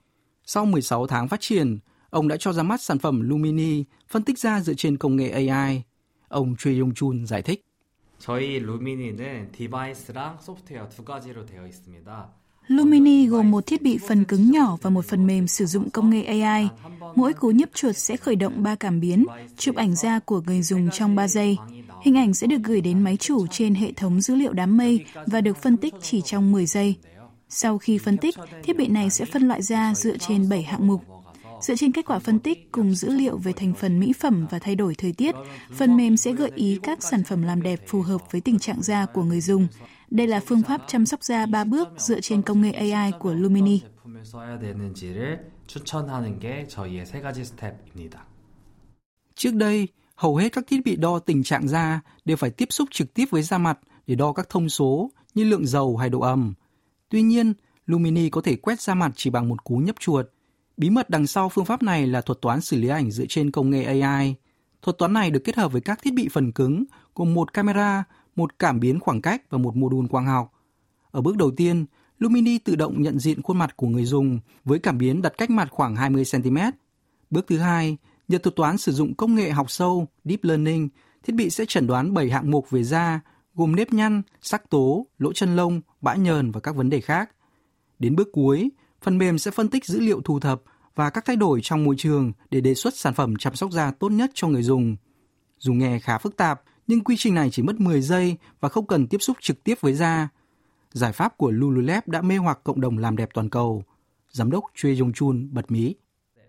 Sau 0.45 0.65
16 0.65 1.07
tháng 1.07 1.27
phát 1.27 1.41
triển, 1.41 1.79
ông 2.09 2.27
đã 2.27 2.37
cho 2.39 2.53
ra 2.53 2.63
mắt 2.63 2.81
sản 2.81 2.99
phẩm 2.99 3.21
Lumini 3.21 3.83
phân 4.07 4.23
tích 4.23 4.39
da 4.39 4.61
dựa 4.61 4.73
trên 4.73 4.97
công 4.97 5.15
nghệ 5.15 5.29
AI. 5.29 5.83
Ông 6.28 6.54
Choi 6.58 6.78
Yong 6.78 6.94
Chun 6.94 7.26
giải 7.26 7.42
thích. 7.42 7.60
저희 8.18 8.58
루미니는 8.58 9.52
디바이스랑 9.52 10.38
소프트웨어 10.40 10.88
두 10.88 11.04
가지로 11.04 11.44
되어 11.46 11.66
있습니다. 11.66 12.26
Lumini 12.68 13.26
gồm 13.26 13.50
một 13.50 13.66
thiết 13.66 13.82
bị 13.82 13.98
phần 13.98 14.24
cứng 14.24 14.50
nhỏ 14.50 14.76
và 14.82 14.90
một 14.90 15.04
phần 15.04 15.26
mềm 15.26 15.46
sử 15.48 15.66
dụng 15.66 15.90
công 15.90 16.10
nghệ 16.10 16.22
AI. 16.22 16.68
Mỗi 17.14 17.32
cú 17.32 17.50
nhấp 17.50 17.68
chuột 17.74 17.96
sẽ 17.96 18.16
khởi 18.16 18.36
động 18.36 18.62
ba 18.62 18.74
cảm 18.74 19.00
biến, 19.00 19.26
chụp 19.56 19.76
ảnh 19.76 19.94
da 19.94 20.18
của 20.18 20.40
người 20.46 20.62
dùng 20.62 20.90
trong 20.90 21.14
3 21.14 21.28
giây. 21.28 21.56
Hình 22.02 22.16
ảnh 22.16 22.34
sẽ 22.34 22.46
được 22.46 22.58
gửi 22.64 22.80
đến 22.80 23.02
máy 23.02 23.16
chủ 23.16 23.46
trên 23.46 23.74
hệ 23.74 23.92
thống 23.92 24.20
dữ 24.20 24.34
liệu 24.34 24.52
đám 24.52 24.76
mây 24.76 25.04
và 25.26 25.40
được 25.40 25.56
phân 25.56 25.76
tích 25.76 25.94
chỉ 26.02 26.20
trong 26.20 26.52
10 26.52 26.66
giây. 26.66 26.94
Sau 27.48 27.78
khi 27.78 27.98
phân 27.98 28.16
tích, 28.18 28.36
thiết 28.62 28.76
bị 28.76 28.86
này 28.86 29.10
sẽ 29.10 29.24
phân 29.24 29.48
loại 29.48 29.62
da 29.62 29.94
dựa 29.94 30.16
trên 30.16 30.48
7 30.48 30.62
hạng 30.62 30.86
mục. 30.86 31.00
Dựa 31.61 31.75
trên 31.75 31.91
kết 31.91 32.05
quả 32.05 32.19
phân 32.19 32.39
tích 32.39 32.71
cùng 32.71 32.95
dữ 32.95 33.09
liệu 33.09 33.37
về 33.37 33.53
thành 33.53 33.73
phần 33.73 33.99
mỹ 33.99 34.13
phẩm 34.13 34.47
và 34.49 34.59
thay 34.59 34.75
đổi 34.75 34.95
thời 34.95 35.13
tiết, 35.13 35.35
phần 35.71 35.97
mềm 35.97 36.17
sẽ 36.17 36.33
gợi 36.33 36.51
ý 36.55 36.79
các 36.83 37.03
sản 37.03 37.23
phẩm 37.23 37.41
làm 37.41 37.61
đẹp 37.61 37.79
phù 37.87 38.01
hợp 38.01 38.31
với 38.31 38.41
tình 38.41 38.59
trạng 38.59 38.81
da 38.81 39.05
của 39.05 39.23
người 39.23 39.41
dùng. 39.41 39.67
Đây 40.09 40.27
là 40.27 40.41
phương 40.45 40.63
pháp 40.63 40.81
chăm 40.87 41.05
sóc 41.05 41.23
da 41.23 41.45
ba 41.45 41.63
bước 41.63 41.87
dựa 41.97 42.19
trên 42.21 42.41
công 42.41 42.61
nghệ 42.61 42.71
AI 42.71 43.11
của 43.19 43.33
Lumini. 43.33 43.81
Trước 49.35 49.53
đây, 49.53 49.87
hầu 50.15 50.35
hết 50.35 50.53
các 50.53 50.67
thiết 50.67 50.85
bị 50.85 50.95
đo 50.95 51.19
tình 51.19 51.43
trạng 51.43 51.67
da 51.67 52.01
đều 52.25 52.37
phải 52.37 52.49
tiếp 52.49 52.67
xúc 52.69 52.89
trực 52.91 53.13
tiếp 53.13 53.25
với 53.29 53.41
da 53.41 53.57
mặt 53.57 53.79
để 54.07 54.15
đo 54.15 54.33
các 54.33 54.49
thông 54.49 54.69
số 54.69 55.11
như 55.33 55.43
lượng 55.43 55.65
dầu 55.65 55.97
hay 55.97 56.09
độ 56.09 56.19
ẩm. 56.19 56.53
Tuy 57.09 57.21
nhiên, 57.21 57.53
Lumini 57.85 58.29
có 58.29 58.41
thể 58.41 58.55
quét 58.55 58.81
da 58.81 58.93
mặt 58.93 59.11
chỉ 59.15 59.29
bằng 59.29 59.49
một 59.49 59.63
cú 59.63 59.77
nhấp 59.77 59.95
chuột– 59.99 60.25
Bí 60.79 60.89
mật 60.89 61.09
đằng 61.09 61.27
sau 61.27 61.49
phương 61.49 61.65
pháp 61.65 61.83
này 61.83 62.07
là 62.07 62.21
thuật 62.21 62.41
toán 62.41 62.61
xử 62.61 62.77
lý 62.77 62.87
ảnh 62.87 63.11
dựa 63.11 63.25
trên 63.29 63.51
công 63.51 63.69
nghệ 63.69 63.83
AI. 63.83 64.35
Thuật 64.81 64.97
toán 64.97 65.13
này 65.13 65.31
được 65.31 65.39
kết 65.43 65.55
hợp 65.55 65.71
với 65.71 65.81
các 65.81 65.99
thiết 66.01 66.13
bị 66.13 66.27
phần 66.31 66.51
cứng 66.51 66.83
gồm 67.15 67.33
một 67.33 67.53
camera, 67.53 68.03
một 68.35 68.59
cảm 68.59 68.79
biến 68.79 68.99
khoảng 68.99 69.21
cách 69.21 69.41
và 69.49 69.57
một 69.57 69.75
mô 69.75 69.89
đun 69.89 70.07
quang 70.07 70.25
học. 70.25 70.51
Ở 71.11 71.21
bước 71.21 71.37
đầu 71.37 71.51
tiên, 71.51 71.85
Lumini 72.19 72.57
tự 72.57 72.75
động 72.75 73.01
nhận 73.01 73.19
diện 73.19 73.41
khuôn 73.41 73.57
mặt 73.57 73.77
của 73.77 73.87
người 73.87 74.05
dùng 74.05 74.39
với 74.65 74.79
cảm 74.79 74.97
biến 74.97 75.21
đặt 75.21 75.33
cách 75.37 75.49
mặt 75.49 75.67
khoảng 75.71 75.95
20 75.95 76.23
cm. 76.31 76.57
Bước 77.29 77.45
thứ 77.47 77.57
hai, 77.57 77.97
nhờ 78.27 78.37
thuật 78.37 78.55
toán 78.55 78.77
sử 78.77 78.91
dụng 78.91 79.15
công 79.15 79.35
nghệ 79.35 79.51
học 79.51 79.71
sâu 79.71 80.07
Deep 80.23 80.43
Learning, 80.43 80.89
thiết 81.23 81.33
bị 81.33 81.49
sẽ 81.49 81.65
chẩn 81.65 81.87
đoán 81.87 82.13
7 82.13 82.29
hạng 82.29 82.51
mục 82.51 82.69
về 82.69 82.83
da, 82.83 83.19
gồm 83.55 83.75
nếp 83.75 83.93
nhăn, 83.93 84.21
sắc 84.41 84.69
tố, 84.69 85.07
lỗ 85.17 85.33
chân 85.33 85.55
lông, 85.55 85.81
bã 86.01 86.15
nhờn 86.15 86.51
và 86.51 86.59
các 86.59 86.75
vấn 86.75 86.89
đề 86.89 87.01
khác. 87.01 87.31
Đến 87.99 88.15
bước 88.15 88.27
cuối, 88.31 88.69
phần 89.01 89.17
mềm 89.17 89.37
sẽ 89.37 89.51
phân 89.51 89.67
tích 89.67 89.85
dữ 89.85 89.99
liệu 89.99 90.21
thu 90.21 90.39
thập 90.39 90.61
và 90.95 91.09
các 91.09 91.25
thay 91.25 91.35
đổi 91.35 91.59
trong 91.63 91.83
môi 91.83 91.95
trường 91.97 92.31
để 92.51 92.61
đề 92.61 92.73
xuất 92.73 92.95
sản 92.95 93.13
phẩm 93.13 93.35
chăm 93.35 93.55
sóc 93.55 93.71
da 93.71 93.91
tốt 93.91 94.09
nhất 94.09 94.31
cho 94.33 94.47
người 94.47 94.63
dùng. 94.63 94.95
Dù 95.57 95.73
nghe 95.73 95.99
khá 95.99 96.17
phức 96.17 96.37
tạp, 96.37 96.61
nhưng 96.87 97.03
quy 97.03 97.15
trình 97.17 97.33
này 97.33 97.49
chỉ 97.51 97.61
mất 97.61 97.79
10 97.79 98.01
giây 98.01 98.37
và 98.59 98.69
không 98.69 98.87
cần 98.87 99.07
tiếp 99.07 99.17
xúc 99.21 99.37
trực 99.41 99.63
tiếp 99.63 99.75
với 99.81 99.93
da. 99.93 100.29
Giải 100.91 101.11
pháp 101.11 101.37
của 101.37 101.51
Lululab 101.51 102.07
đã 102.07 102.21
mê 102.21 102.37
hoặc 102.37 102.59
cộng 102.63 102.81
đồng 102.81 102.97
làm 102.97 103.15
đẹp 103.15 103.29
toàn 103.33 103.49
cầu. 103.49 103.83
Giám 104.31 104.51
đốc 104.51 104.63
Choi 104.75 104.95
Jong 104.95 105.13
Chun 105.13 105.49
bật 105.51 105.71
mí. 105.71 105.95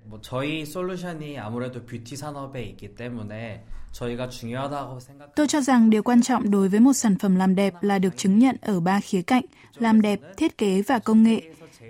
뭐 0.06 0.20
저희 0.22 0.66
솔루션이 0.66 1.38
아무래도 1.40 1.84
뷰티 1.84 2.16
산업에 2.16 2.64
있기 2.64 2.96
때문에 2.96 3.64
저희가 3.92 4.30
중요하다고 4.30 5.00
생각 5.00 5.36
Tôi 5.36 5.48
cho 5.48 5.62
rằng 5.62 5.90
điều 5.90 6.04
quan 6.04 6.22
trọng 6.22 6.52
đối 6.52 6.70
với 6.70 6.80
một 6.80 6.94
sản 6.94 7.16
phẩm 7.18 7.36
làm 7.36 7.56
đẹp 7.56 7.74
là 7.82 8.00
được 8.00 8.18
chứng 8.18 8.40
nhận 8.40 8.56
ở 8.62 8.80
ba 8.80 9.00
khía 9.00 9.22
cạnh, 9.22 9.44
làm 9.78 10.02
đẹp, 10.02 10.20
thiết 10.38 10.58
kế 10.58 10.82
và 10.82 11.00
công 11.00 11.24
nghệ. 11.24 11.42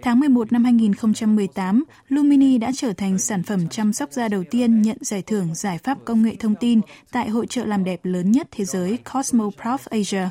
Tháng 0.01 0.20
11 0.20 0.51
năm 0.51 0.63
2018, 0.63 1.84
Lumini 2.08 2.58
đã 2.58 2.72
trở 2.75 2.94
thành 2.94 3.18
sản 3.18 3.44
phẩm 3.44 3.68
chăm 3.68 3.94
sóc 3.94 4.12
da 4.12 4.27
đầu 4.27 4.44
tiên 4.51 4.82
nhận 4.82 4.98
giải 5.01 5.22
thưởng 5.22 5.56
giải 5.56 5.77
pháp 5.77 5.98
công 6.06 6.24
nghệ 6.24 6.36
thông 6.39 6.56
tin 6.56 6.82
tại 7.12 7.30
hội 7.30 7.48
trợ 7.48 7.65
làm 7.65 7.84
đẹp 7.84 8.00
lớn 8.04 8.32
nhất 8.32 8.48
thế 8.51 8.65
giới 8.65 9.00
Cosmo 9.13 9.50
Prof 9.58 9.77
Asia. 9.89 10.30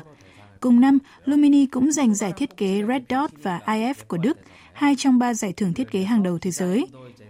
Cùng 0.59 0.81
năm, 0.81 0.99
Lumini 1.25 1.65
cũng 1.65 1.91
giành 1.91 2.15
giải 2.15 2.33
thiết 2.37 2.57
kế 2.57 2.83
Red 2.87 3.01
Dot 3.09 3.31
và 3.43 3.59
IF 3.65 3.93
của 4.07 4.17
Đức, 4.17 4.37
hai 4.73 4.95
trong 4.97 5.19
ba 5.19 5.33
giải 5.33 5.53
thưởng 5.53 5.73
thiết 5.73 5.91
kế 5.91 6.03
hàng 6.03 6.23
đầu 6.23 6.37
thế 6.39 6.51
giới. 6.51 6.85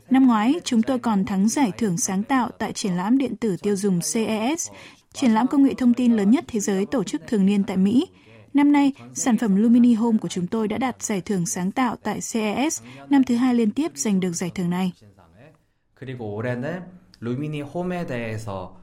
Năm 0.10 0.28
ngoái, 0.28 0.54
chúng 0.64 0.82
tôi 0.82 1.00
còn 1.00 1.26
thắng 1.26 1.50
giải 1.50 1.72
thưởng 1.78 1.98
sáng 1.98 2.24
tạo 2.24 2.50
tại 2.60 2.74
triển 2.74 2.94
lãm 2.94 3.18
điện 3.18 3.36
tử 3.36 3.56
tiêu 3.62 3.76
dùng 3.76 4.00
CES, 4.14 4.70
triển 5.14 5.32
lãm 5.32 5.48
công 5.48 5.64
nghệ 5.64 5.74
thông 5.74 5.94
tin 5.94 6.16
lớn 6.16 6.32
nhất 6.32 6.46
thế 6.48 6.60
giới 6.60 6.86
tổ 6.86 7.04
chức 7.04 7.22
thường 7.28 7.46
niên 7.46 7.64
tại 7.64 7.78
Mỹ. 7.78 8.08
Năm 8.54 8.72
nay, 8.72 8.94
sản 9.14 9.38
phẩm 9.38 9.56
Lumini 9.56 9.94
Home 9.94 10.18
của 10.18 10.28
chúng 10.28 10.48
tôi 10.48 10.68
đã 10.68 10.78
đạt 10.78 11.02
giải 11.02 11.22
thưởng 11.22 11.46
sáng 11.46 11.72
tạo 11.72 11.96
tại 12.04 12.20
CES, 12.34 12.82
năm 13.10 13.24
thứ 13.24 13.36
hai 13.36 13.56
liên 13.56 13.72
tiếp 13.72 13.92
giành 13.96 14.20
được 14.20 14.34
giải 14.34 14.52
thưởng 14.56 14.70
này. 14.70 14.92
혁신상을 14.96 15.54
그리고 15.96 16.36
올해는 16.36 16.84
루미니 17.20 17.62
홈에 17.62 18.06
대해서 18.06 18.78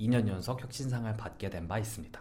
2년 0.00 0.28
연속 0.28 0.60
혁신상을 0.62 1.16
받게 1.16 1.50
된 1.50 1.68
바 1.68 1.78
있습니다. 1.78 2.20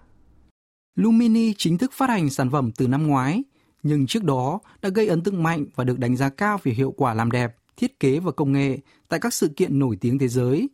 Lumini 0.96 1.54
chính 1.58 1.78
thức 1.78 1.92
phát 1.94 2.10
hành 2.10 2.30
sản 2.30 2.50
phẩm 2.52 2.72
từ 2.78 2.88
năm 2.88 3.08
ngoái, 3.08 3.44
nhưng 3.84 4.08
trước 4.08 4.24
đó 4.24 4.60
đã 4.82 4.90
gây 4.90 5.08
ấn 5.08 5.24
tượng 5.24 5.44
mạnh 5.44 5.66
và 5.76 5.84
được 5.84 6.00
đánh 6.00 6.18
giá 6.18 6.30
cao 6.30 6.60
về 6.64 6.72
hiệu 6.72 6.94
quả 6.98 7.14
làm 7.14 7.32
đẹp, 7.32 7.56
thiết 7.78 8.00
kế 8.00 8.20
và 8.20 8.32
công 8.32 8.52
nghệ 8.52 8.78
tại 9.08 9.20
các 9.20 9.34
sự 9.34 9.48
kiện 9.48 9.80
nổi 9.80 9.98
tiếng 10.02 10.20
thế 10.20 10.28
giới. 10.28 10.70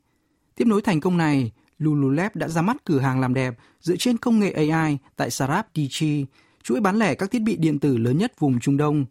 Tiếp 0.56 0.66
nối 0.68 0.82
thành 0.82 1.00
công 1.00 1.18
này, 1.18 1.52
Lululab 1.78 2.36
đã 2.36 2.48
ra 2.48 2.62
mắt 2.62 2.78
cửa 2.86 3.00
hàng 3.00 3.20
làm 3.20 3.34
đẹp 3.34 3.58
dựa 3.82 3.96
trên 3.96 4.18
công 4.18 4.40
nghệ 4.40 4.52
AI 4.52 4.98
tại 5.16 5.30
Sarab 5.30 5.66
Digi, 5.76 6.26
chuỗi 6.64 6.82
bán 6.82 7.00
lẻ 7.00 7.16
các 7.16 7.32
thiết 7.32 7.42
bị 7.42 7.56
điện 7.56 7.80
tử 7.80 7.98
lớn 7.98 8.18
nhất 8.18 8.40
vùng 8.40 8.60
Trung 8.60 8.78
Đông. 8.78 9.06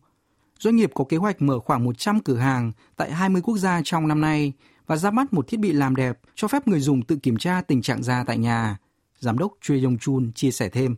Doanh 0.58 0.76
nghiệp 0.76 0.90
có 0.94 1.04
kế 1.04 1.16
hoạch 1.16 1.42
mở 1.42 1.58
khoảng 1.58 1.84
100 1.84 2.20
cửa 2.20 2.36
hàng 2.36 2.72
tại 2.96 3.12
20 3.12 3.42
quốc 3.42 3.56
gia 3.56 3.80
trong 3.84 4.08
năm 4.08 4.20
nay 4.20 4.52
và 4.86 4.96
ra 4.96 5.10
mắt 5.10 5.32
một 5.32 5.48
thiết 5.48 5.60
bị 5.60 5.72
làm 5.72 5.96
đẹp 5.96 6.18
cho 6.34 6.48
phép 6.48 6.68
người 6.68 6.80
dùng 6.80 7.02
tự 7.02 7.16
kiểm 7.16 7.36
tra 7.36 7.62
tình 7.62 7.82
trạng 7.82 8.02
da 8.02 8.24
tại 8.26 8.38
nhà. 8.38 8.78
Giám 9.18 9.38
đốc 9.38 9.52
Choi 9.60 9.82
Yong 9.84 9.98
Chun 9.98 10.32
chia 10.34 10.50
sẻ 10.50 10.68
thêm. 10.68 10.96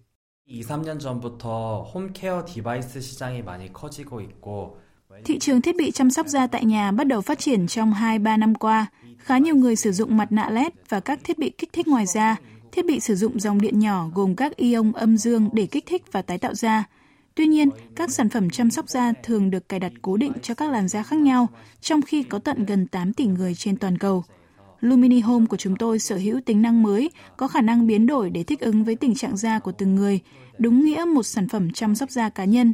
2, 0.48 0.62
3년 0.62 0.98
전부터 0.98 1.82
홈케어 1.82 2.42
디바이스 2.46 3.02
시장이 3.02 3.42
많이 3.42 3.70
커지고 3.70 4.22
있고 4.22 4.80
Thị 5.25 5.39
trường 5.39 5.61
thiết 5.61 5.75
bị 5.77 5.91
chăm 5.91 6.09
sóc 6.09 6.27
da 6.27 6.47
tại 6.47 6.65
nhà 6.65 6.91
bắt 6.91 7.07
đầu 7.07 7.21
phát 7.21 7.39
triển 7.39 7.67
trong 7.67 7.93
2-3 7.93 8.39
năm 8.39 8.55
qua. 8.55 8.85
Khá 9.17 9.37
nhiều 9.37 9.55
người 9.55 9.75
sử 9.75 9.91
dụng 9.91 10.17
mặt 10.17 10.31
nạ 10.31 10.49
LED 10.49 10.73
và 10.89 10.99
các 10.99 11.19
thiết 11.23 11.39
bị 11.39 11.49
kích 11.49 11.73
thích 11.73 11.87
ngoài 11.87 12.05
da. 12.05 12.35
Thiết 12.71 12.85
bị 12.85 12.99
sử 12.99 13.15
dụng 13.15 13.39
dòng 13.39 13.61
điện 13.61 13.79
nhỏ 13.79 14.09
gồm 14.13 14.35
các 14.35 14.55
ion 14.55 14.91
âm 14.93 15.17
dương 15.17 15.49
để 15.53 15.65
kích 15.65 15.85
thích 15.85 16.03
và 16.11 16.21
tái 16.21 16.37
tạo 16.37 16.53
da. 16.53 16.83
Tuy 17.35 17.45
nhiên, 17.45 17.69
các 17.95 18.11
sản 18.11 18.29
phẩm 18.29 18.49
chăm 18.49 18.69
sóc 18.71 18.89
da 18.89 19.13
thường 19.23 19.49
được 19.49 19.69
cài 19.69 19.79
đặt 19.79 19.91
cố 20.01 20.17
định 20.17 20.31
cho 20.41 20.53
các 20.53 20.69
làn 20.69 20.87
da 20.87 21.03
khác 21.03 21.19
nhau, 21.19 21.47
trong 21.81 22.01
khi 22.01 22.23
có 22.23 22.39
tận 22.39 22.65
gần 22.65 22.87
8 22.87 23.13
tỷ 23.13 23.25
người 23.25 23.55
trên 23.55 23.77
toàn 23.77 23.97
cầu. 23.97 24.23
Lumini 24.79 25.19
Home 25.19 25.45
của 25.45 25.57
chúng 25.57 25.75
tôi 25.75 25.99
sở 25.99 26.15
hữu 26.15 26.41
tính 26.41 26.61
năng 26.61 26.83
mới, 26.83 27.09
có 27.37 27.47
khả 27.47 27.61
năng 27.61 27.87
biến 27.87 28.07
đổi 28.07 28.29
để 28.29 28.43
thích 28.43 28.59
ứng 28.59 28.83
với 28.83 28.95
tình 28.95 29.15
trạng 29.15 29.37
da 29.37 29.59
của 29.59 29.71
từng 29.71 29.95
người, 29.95 30.19
đúng 30.57 30.85
nghĩa 30.85 31.05
một 31.05 31.23
sản 31.23 31.47
phẩm 31.47 31.71
chăm 31.71 31.95
sóc 31.95 32.11
da 32.11 32.29
cá 32.29 32.45
nhân. 32.45 32.73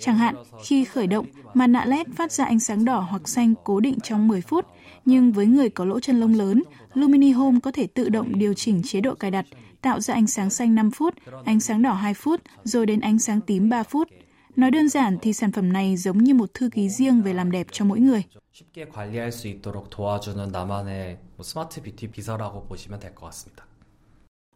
Chẳng 0.00 0.18
hạn, 0.18 0.34
khi 0.64 0.84
khởi 0.84 1.06
động, 1.06 1.26
màn 1.54 1.72
nạ 1.72 1.84
LED 1.84 2.06
phát 2.16 2.32
ra 2.32 2.44
ánh 2.44 2.60
sáng 2.60 2.84
đỏ 2.84 3.00
hoặc 3.10 3.28
xanh 3.28 3.54
cố 3.64 3.80
định 3.80 4.00
trong 4.02 4.28
10 4.28 4.40
phút, 4.40 4.66
nhưng 5.04 5.32
với 5.32 5.46
người 5.46 5.70
có 5.70 5.84
lỗ 5.84 6.00
chân 6.00 6.20
lông 6.20 6.34
lớn, 6.34 6.62
Lumini 6.94 7.32
Home 7.32 7.60
có 7.62 7.70
thể 7.70 7.86
tự 7.86 8.08
động 8.08 8.38
điều 8.38 8.54
chỉnh 8.54 8.82
chế 8.84 9.00
độ 9.00 9.14
cài 9.14 9.30
đặt, 9.30 9.46
tạo 9.80 10.00
ra 10.00 10.14
ánh 10.14 10.26
sáng 10.26 10.50
xanh 10.50 10.74
5 10.74 10.90
phút, 10.90 11.14
ánh 11.44 11.60
sáng 11.60 11.82
đỏ 11.82 11.92
2 11.92 12.14
phút, 12.14 12.40
rồi 12.64 12.86
đến 12.86 13.00
ánh 13.00 13.18
sáng 13.18 13.40
tím 13.40 13.68
3 13.68 13.82
phút. 13.82 14.08
Nói 14.56 14.70
đơn 14.70 14.88
giản 14.88 15.18
thì 15.22 15.32
sản 15.32 15.52
phẩm 15.52 15.72
này 15.72 15.96
giống 15.96 16.18
như 16.18 16.34
một 16.34 16.54
thư 16.54 16.70
ký 16.70 16.88
riêng 16.88 17.22
về 17.22 17.34
làm 17.34 17.50
đẹp 17.50 17.66
cho 17.72 17.84
mỗi 17.84 18.00
người. 18.00 18.22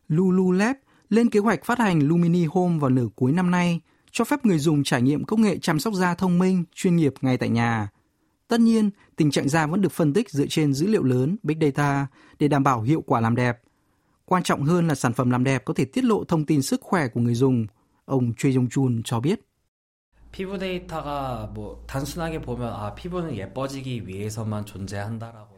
Lululab 0.09 0.77
lên 1.09 1.31
kế 1.31 1.41
hoạch 1.41 1.65
phát 1.65 1.79
hành 1.79 2.09
Lumini 2.09 2.45
Home 2.45 2.79
vào 2.79 2.91
nửa 2.91 3.09
cuối 3.17 3.33
năm 3.33 3.51
nay– 3.51 3.81
cho 4.13 4.25
phép 4.25 4.47
người 4.47 4.59
dùng 4.59 4.85
trải 4.85 5.03
nghiệm 5.03 5.25
công 5.25 5.43
nghệ 5.43 5.59
chăm 5.59 5.81
sóc 5.81 5.95
da 5.95 6.15
thông 6.15 6.39
minh, 6.39 6.65
chuyên 6.75 6.97
nghiệp 6.97 7.15
ngay 7.21 7.37
tại 7.37 7.49
nhà. 7.49 7.89
Tất 8.49 8.61
nhiên, 8.61 8.91
tình 9.17 9.31
trạng 9.31 9.49
da 9.49 9.67
vẫn 9.67 9.81
được 9.81 9.93
phân 9.93 10.13
tích 10.13 10.31
dựa 10.31 10.47
trên 10.49 10.75
dữ 10.75 10.87
liệu 10.87 11.03
lớn, 11.03 11.37
big 11.43 11.59
data 11.61 12.07
để 12.39 12.49
đảm 12.49 12.63
bảo 12.63 12.83
hiệu 12.83 13.03
quả 13.07 13.21
làm 13.21 13.37
đẹp. 13.37 13.59
Quan 14.25 14.43
trọng 14.43 14.65
hơn 14.65 14.89
là 14.89 14.95
sản 14.95 15.13
phẩm 15.13 15.31
làm 15.31 15.45
đẹp 15.45 15.65
có 15.65 15.75
thể 15.75 15.85
tiết 15.85 16.05
lộ 16.05 16.25
thông 16.25 16.47
tin 16.47 16.63
sức 16.63 16.81
khỏe 16.81 17.09
của 17.09 17.21
người 17.21 17.35
dùng, 17.35 17.67
ông 18.05 18.33
Choi 18.39 18.53
Jong 18.53 18.69
Chun 18.69 19.03
cho 19.05 19.21
biết. 19.21 19.41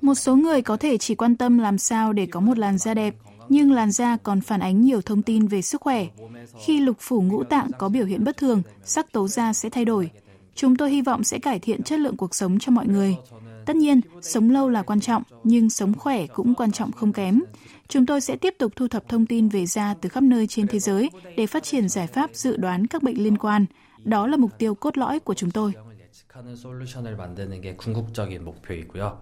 Một 0.00 0.14
số 0.14 0.37
người 0.37 0.62
có 0.62 0.76
thể 0.76 0.99
chỉ 0.99 1.14
quan 1.14 1.37
tâm 1.37 1.58
làm 1.58 1.78
sao 1.78 2.12
để 2.12 2.26
có 2.26 2.40
một 2.40 2.58
làn 2.58 2.78
da 2.78 2.94
đẹp, 2.94 3.14
nhưng 3.50 3.72
làn 3.72 3.91
da 3.91 4.18
còn 4.18 4.41
phản 4.41 4.60
ánh 4.60 4.82
nhiều 4.82 5.01
thông 5.01 5.22
tin 5.22 5.48
về 5.48 5.62
sức 5.62 5.82
khỏe. 5.82 6.08
Khi 6.65 6.79
lục 6.79 6.98
phủ 7.00 7.22
ngũ 7.22 7.44
tạng 7.44 7.70
có 7.77 7.89
biểu 7.89 8.06
hiện 8.06 8.24
bất 8.24 8.38
thường, 8.38 8.62
sắc 8.84 9.12
tố 9.12 9.27
da 9.27 9.53
sẽ 9.53 9.70
thay 9.70 9.86
đổi. 9.86 10.12
Chúng 10.56 10.75
tôi 10.75 10.91
hy 10.91 11.01
vọng 11.01 11.24
sẽ 11.24 11.39
cải 11.39 11.60
thiện 11.60 11.84
chất 11.84 12.00
lượng 12.00 12.18
cuộc 12.18 12.36
sống 12.36 12.60
cho 12.60 12.72
mọi 12.72 12.88
người. 12.88 13.15
Tất 13.65 13.75
nhiên, 13.75 14.01
sống 14.22 14.50
lâu 14.50 14.70
là 14.70 14.82
quan 14.82 15.00
trọng, 15.00 15.24
nhưng 15.44 15.70
sống 15.70 15.94
khỏe 15.94 16.27
cũng 16.27 16.56
quan 16.56 16.72
trọng 16.72 16.91
không 16.91 17.13
kém. 17.13 17.41
Chúng 17.88 18.06
tôi 18.06 18.22
sẽ 18.22 18.36
tiếp 18.36 18.56
tục 18.58 18.72
thu 18.75 18.88
thập 18.88 19.10
thông 19.10 19.25
tin 19.25 19.50
về 19.50 19.65
da 19.65 19.94
từ 20.01 20.10
khắp 20.10 20.24
nơi 20.24 20.48
trên 20.48 20.68
thế 20.68 20.79
giới 20.79 21.10
để 21.38 21.48
phát 21.48 21.63
triển 21.63 21.89
giải 21.89 22.08
pháp 22.08 22.29
dự 22.34 22.58
đoán 22.58 22.88
các 22.88 23.03
bệnh 23.03 23.24
liên 23.24 23.38
quan. 23.38 23.65
Đó 24.03 24.27
là 24.27 24.38
mục 24.38 24.51
tiêu 24.58 24.75
cốt 24.75 24.98
lõi 24.98 25.20
của 25.20 25.34
chúng 25.34 25.51
tôi. 25.51 25.74
병을 25.74 26.00
예측하는 26.00 26.56
솔루션을 26.56 27.18
만드는 27.18 27.62
게 27.62 27.75
궁극적인 27.75 28.44
목표이고요. 28.44 29.22